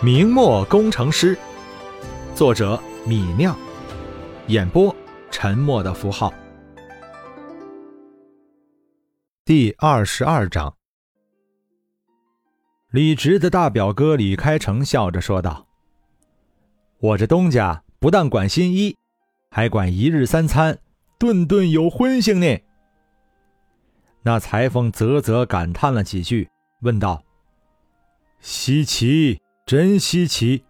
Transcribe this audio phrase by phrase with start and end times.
[0.00, 1.36] 明末工程师，
[2.32, 3.58] 作者米酿，
[4.46, 4.94] 演播
[5.28, 6.32] 沉默的符号。
[9.44, 10.72] 第二十二章，
[12.92, 15.66] 李直的大表哥李开成笑着说道
[17.02, 18.96] ：“我这东家不但管新衣，
[19.50, 20.78] 还管一日三餐，
[21.18, 22.62] 顿顿有荤腥呢。”
[24.22, 26.48] 那裁缝啧啧感叹了几句，
[26.82, 27.24] 问道
[28.38, 30.64] ：“稀奇。”真稀奇！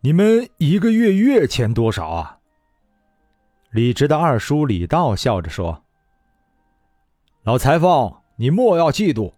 [0.00, 2.38] 你们一个月月钱多少啊？
[3.70, 5.84] 李直的二叔李道笑着说
[7.44, 9.34] ：“老裁缝，你莫要嫉妒，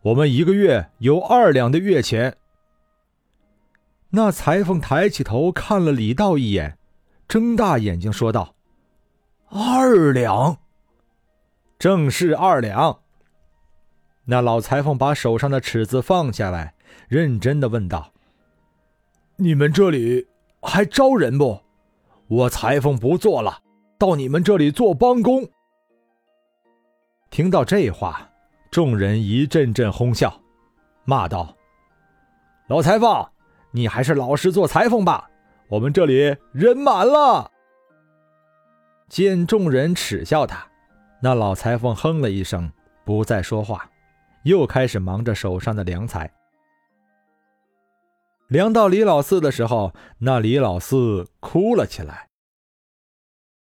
[0.00, 2.38] 我们一个月有二两的月钱。”
[4.08, 6.78] 那裁缝抬起头看了李道一眼，
[7.28, 8.54] 睁大眼睛说道
[9.52, 10.56] ：“二两，
[11.78, 13.00] 正是二两。”
[14.24, 16.72] 那老裁缝把手上的尺子放下来。
[17.08, 18.12] 认真的问道
[19.36, 20.26] ：“你们这里
[20.62, 21.60] 还招人不？
[22.28, 23.60] 我裁缝不做了，
[23.98, 25.48] 到你们这里做帮工。”
[27.30, 28.28] 听到这话，
[28.70, 30.40] 众人一阵阵哄笑，
[31.04, 31.56] 骂道
[32.68, 33.28] ：“老裁缝，
[33.72, 35.28] 你还是老实做裁缝吧，
[35.68, 37.50] 我们这里人满了。”
[39.08, 40.64] 见众人耻笑他，
[41.20, 42.70] 那老裁缝哼了一声，
[43.04, 43.90] 不再说话，
[44.44, 46.32] 又开始忙着手上的良材。
[48.50, 52.26] 量到李老四的时候，那李老四哭了起来。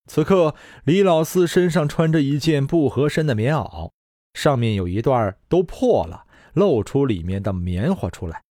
[0.08, 3.92] 此刻，李老四身上穿着一件不合身的棉袄，
[4.34, 8.42] 上面有一段都破了，露出里面的棉花出来。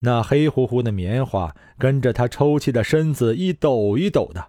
[0.00, 4.48] 那黑乎乎的棉花跟着他抽泣的身子一抖一抖的。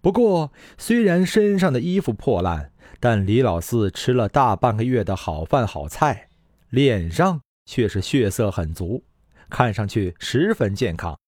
[0.00, 6.28] 不过，虽然身上的衣服破烂，但李老四吃了大半个月的好饭好菜，
[6.70, 9.04] 脸上却是血色很足。
[9.50, 11.18] 看上去十分健康，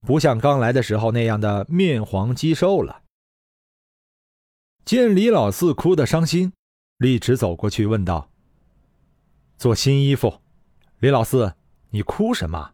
[0.00, 3.02] 不像刚来的时候那样的面黄肌瘦了。
[4.82, 6.54] 见李老四哭得伤心，
[6.96, 8.30] 立直走过去问道
[9.58, 10.40] ：“做新衣服，
[11.00, 11.54] 李老四，
[11.90, 12.72] 你哭什么？”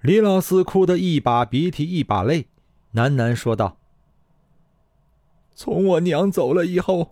[0.00, 2.46] 李老四哭得一把鼻涕一把泪，
[2.94, 3.78] 喃喃说道
[5.54, 7.10] ：“从我娘走了以后，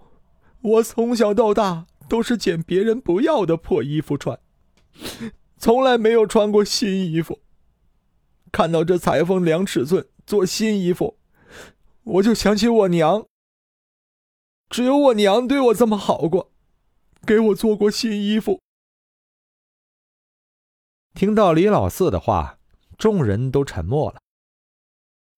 [0.61, 4.39] 我从小到大都是捡别人不要的破衣服穿。”
[5.57, 7.41] 从来没有穿过新衣服。
[8.51, 11.19] 看到这裁缝量尺寸做新衣服，
[12.03, 13.25] 我就想起我娘。
[14.69, 16.51] 只有我娘对我这么好过，
[17.25, 18.61] 给我做过新衣服。
[21.15, 22.59] 听到李老四的话，
[22.99, 24.21] 众人都沉默了。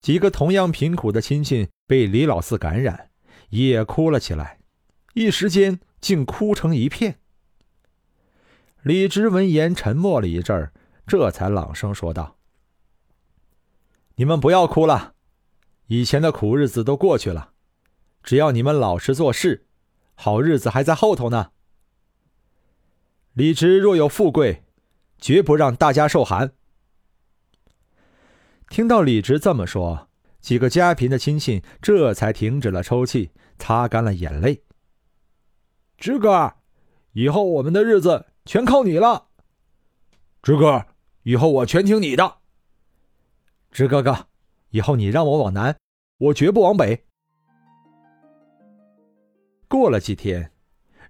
[0.00, 3.10] 几个同样贫苦的亲戚被李老四感染，
[3.50, 4.58] 也哭了起来，
[5.14, 7.18] 一时间竟哭成一片。
[8.82, 10.72] 李直闻言沉默了一阵儿，
[11.06, 12.36] 这才朗声说道
[14.16, 15.14] ：“你们不要哭了，
[15.86, 17.52] 以前的苦日子都过去了，
[18.22, 19.66] 只要你们老实做事，
[20.14, 21.50] 好日子还在后头呢。
[23.34, 24.64] 李直若有富贵，
[25.18, 26.54] 绝不让大家受寒。”
[28.68, 30.08] 听到李直这么说，
[30.40, 34.64] 几个家贫的亲戚这才停止了抽泣，擦干了眼泪。
[36.02, 36.54] 直哥，
[37.12, 38.26] 以后我们的日子。
[38.44, 39.28] 全靠你了，
[40.42, 40.86] 直哥，
[41.22, 42.38] 以后我全听你的。
[43.70, 44.26] 直哥哥，
[44.70, 45.78] 以后你让我往南，
[46.18, 47.04] 我绝不往北。
[49.68, 50.50] 过了几天，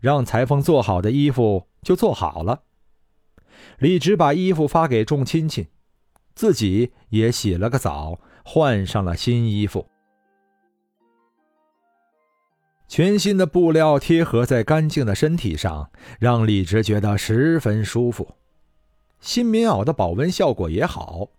[0.03, 2.65] 让裁缝做好的衣服就做好了。
[3.79, 5.69] 李直把衣服发给众亲戚，
[6.35, 9.89] 自己也洗了个澡，换上了新衣服。
[12.93, 18.35] 全新的布料贴合在干净的身体上，让李直觉得十分舒服。
[19.19, 21.31] 新棉袄的保温效果也好，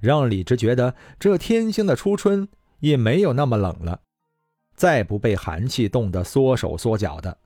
[0.00, 2.48] 让李直觉得这天星的初春
[2.80, 4.00] 也没有那么冷了，
[4.74, 7.36] 再不被寒气冻得缩手缩脚的。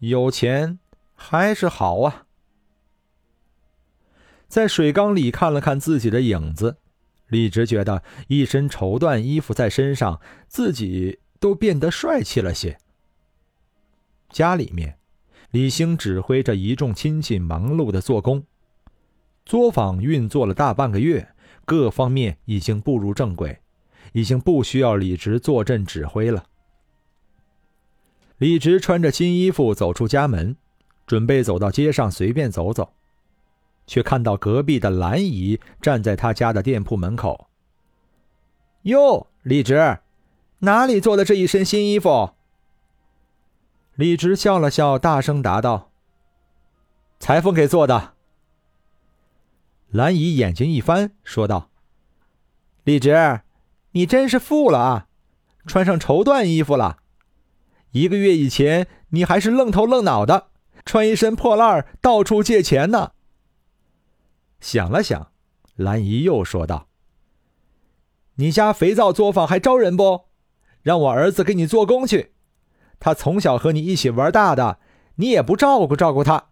[0.00, 0.80] 有钱
[1.14, 2.26] 还是好啊！
[4.48, 6.78] 在水缸里看了看自己的影子，
[7.28, 11.20] 李直觉得一身绸缎衣服在身上，自己。
[11.46, 12.76] 都变得帅气了些。
[14.30, 14.98] 家里面，
[15.52, 18.42] 李兴指挥着一众亲戚忙碌的做工，
[19.44, 21.28] 作坊运作了大半个月，
[21.64, 23.60] 各方面已经步入正轨，
[24.12, 26.46] 已经不需要李直坐镇指挥了。
[28.38, 30.56] 李直穿着新衣服走出家门，
[31.06, 32.92] 准备走到街上随便走走，
[33.86, 37.46] 却看到隔壁的兰姨站在他家的店铺门口。
[38.82, 40.00] 哟，李直。
[40.60, 42.30] 哪里做的这一身新衣服？
[43.94, 45.90] 李直笑了笑，大声答道
[47.20, 48.14] ：“裁缝给做的。”
[49.88, 51.70] 兰姨眼睛一翻，说道
[52.84, 53.40] ：“李直，
[53.92, 55.08] 你真是富了啊，
[55.66, 56.98] 穿上绸缎衣服了。
[57.92, 60.48] 一个月以前，你还是愣头愣脑的，
[60.84, 63.12] 穿一身破烂到处借钱呢。”
[64.60, 65.32] 想了想，
[65.76, 66.88] 兰姨又说道
[68.36, 70.25] ：“你家肥皂作坊还招人不？
[70.86, 72.30] 让我儿子给你做工去。
[73.00, 74.78] 他从小和你一起玩大的，
[75.16, 76.50] 你也不照顾照顾他。”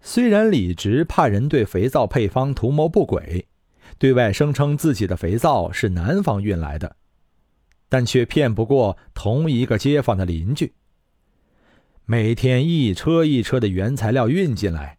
[0.00, 3.46] 虽然李直怕人对肥皂配方图谋不轨，
[3.98, 6.96] 对外声称自己的肥皂是南方运来的，
[7.90, 10.72] 但却骗不过同一个街坊的邻居。
[12.06, 14.96] 每天一车一车的原材料运进来，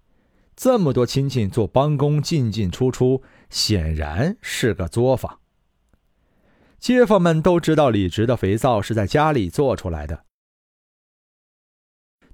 [0.56, 5.41] 这么多亲戚做帮工进进出出，显然是个作坊。
[6.82, 10.26] 街坊们都知道李直的肥皂是在家里做出来的。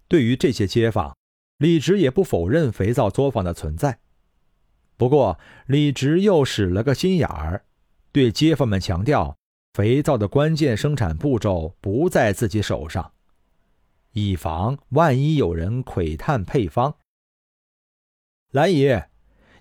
[0.07, 1.15] 对于这些街坊。
[1.57, 3.97] 李直也不否认肥皂作坊的存在，
[4.95, 7.65] 不过李直又使了个心眼儿，
[8.11, 9.35] 对街坊们强调，
[9.73, 13.11] 肥皂的关键生产步骤不在自己手上，
[14.11, 16.99] 以防万一有人窥探配方。
[18.51, 19.01] 兰姨，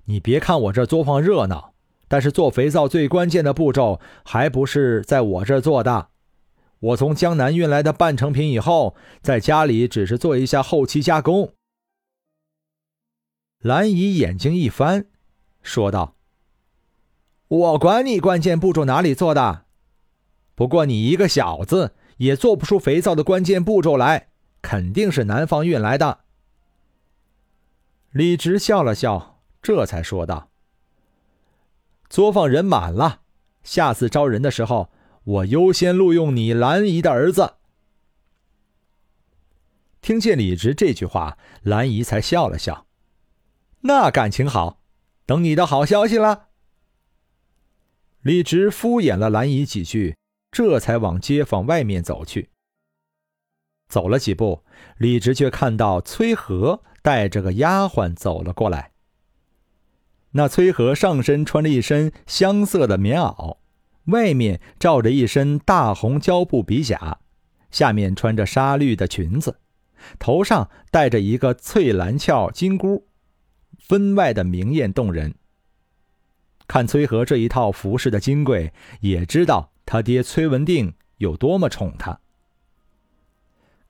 [0.05, 1.76] 你别看我这作坊热闹，
[2.09, 6.09] 但是做肥皂最关键的步骤还不是在我这做的。
[6.79, 11.53] 我从江南运来的半成品以后，在家里只是做一下后期加工。
[13.61, 15.07] 兰姨眼睛一翻，
[15.63, 16.15] 说道
[17.49, 19.65] ：“我管你关键步骤哪里做的，
[20.55, 24.29] 不过你一个小子也做不出肥皂的关键步骤来，
[24.61, 26.21] 肯定是南方运来的。”
[28.13, 30.51] 李直笑了笑，这才说道
[32.09, 33.23] ：“作坊人满了，
[33.63, 34.91] 下次招人的时候，
[35.25, 37.55] 我优先录用你兰姨的儿子。”
[40.01, 42.87] 听见李直这句话，兰姨才笑了笑。
[43.81, 44.81] 那感情好，
[45.25, 46.49] 等你的好消息了。
[48.23, 50.17] 李直敷衍了兰姨几句，
[50.51, 52.51] 这才往街坊外面走去。
[53.89, 54.65] 走了几步，
[54.99, 58.93] 李直却看到崔和带着个丫鬟走了过来。
[60.37, 63.57] 那崔和上身穿着一身香色的棉袄，
[64.09, 67.21] 外面罩着一身大红胶布皮甲，
[67.71, 69.61] 下面穿着纱绿的裙子，
[70.19, 73.07] 头上戴着一个翠蓝翘金箍。
[73.79, 75.37] 分外的明艳动人。
[76.67, 82.21] 看崔和这一套服饰的金贵，也知道他爹崔文定有多么宠他。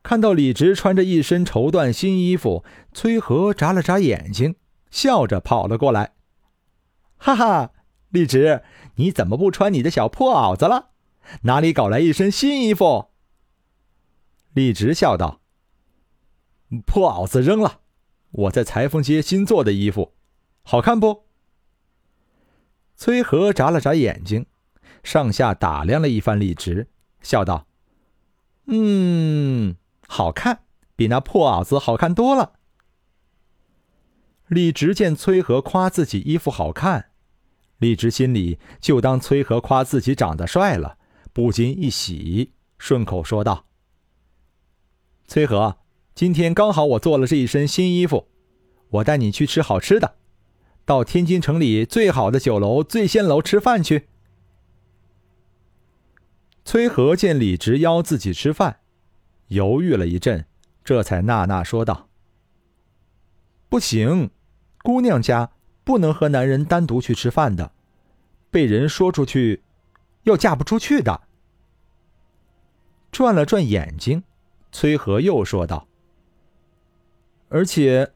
[0.04, 4.54] 看到李直穿着一身绸缎新衣服，崔和眨了眨眼睛，
[4.92, 6.12] 笑着跑了过来
[7.18, 7.72] ：“哈哈，
[8.10, 8.62] 李直，
[8.96, 10.90] 你怎么不穿你的小破袄子了？
[11.42, 13.10] 哪里搞来一身新衣服？”
[14.54, 15.40] 李直笑道
[16.86, 17.80] ：“破袄子扔了。”
[18.32, 20.12] 我在裁缝街新做的衣服，
[20.62, 21.24] 好看不？
[22.94, 24.46] 崔和眨了眨眼睛，
[25.02, 26.88] 上下打量了一番李直，
[27.22, 27.66] 笑道
[28.66, 29.76] ：“嗯，
[30.06, 30.64] 好看，
[30.94, 32.52] 比那破袄子好看多了。”
[34.48, 37.10] 李直见崔和夸自己衣服好看，
[37.78, 40.98] 李直心里就当崔和夸自己长得帅了，
[41.32, 43.66] 不禁一喜，顺口说道
[45.26, 45.78] ：“崔和。”
[46.16, 48.28] 今天刚好我做了这一身新衣服，
[48.88, 50.14] 我带你去吃好吃的，
[50.86, 54.08] 到天津城里最好的酒楼醉仙楼吃饭去。
[56.64, 58.80] 崔和见李直邀自己吃饭，
[59.48, 60.46] 犹豫了一阵，
[60.82, 62.08] 这才呐呐说道
[63.68, 64.30] ：“不行，
[64.86, 65.50] 姑娘家
[65.82, 67.72] 不能和男人单独去吃饭的，
[68.52, 69.64] 被人说出去，
[70.22, 71.22] 要嫁不出去的。”
[73.10, 74.22] 转了转眼睛，
[74.70, 75.88] 崔和又说道。
[77.48, 78.12] 而且，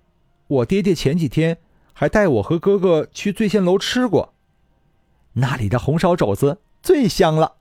[0.46, 1.58] 我爹爹前几天
[1.92, 4.32] 还带我和哥哥去醉仙楼吃过，
[5.32, 7.56] 那里的红烧肘子最香了。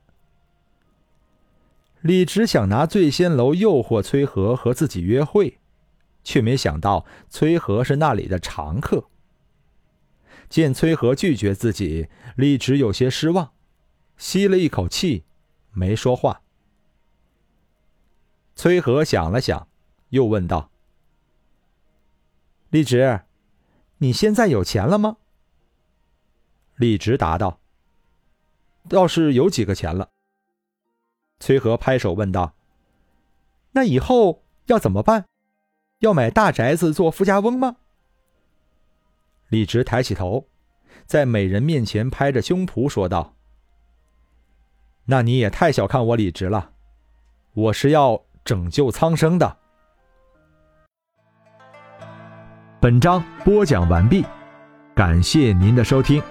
[2.00, 5.59] 李直想拿醉仙楼诱惑崔和和自己约会，
[6.22, 9.08] 却没想到崔和是那里的常客。
[10.48, 13.52] 见崔和拒绝自己，李直有些失望，
[14.16, 15.24] 吸了一口气，
[15.72, 16.42] 没说话。
[18.56, 19.68] 崔和想了想，
[20.08, 20.70] 又问道。
[22.70, 23.22] 李直，
[23.98, 25.16] 你现在有钱了吗？
[26.76, 27.60] 李直答道
[28.88, 30.10] ：“倒是有几个钱了。”
[31.38, 32.54] 崔和拍手问道
[33.72, 35.29] ：“那以后要怎么办？
[36.00, 37.76] 要买大宅子做富家翁吗？”
[39.48, 40.46] 李直抬起头，
[41.06, 43.34] 在美人面前拍着胸脯说道
[45.06, 46.72] ：“那你也太小看我李直了，
[47.54, 49.58] 我是要拯救苍生的。”
[52.80, 54.24] 本章播讲完毕，
[54.94, 56.22] 感谢您的收听。